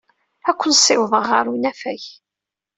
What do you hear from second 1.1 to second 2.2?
ɣer unafag.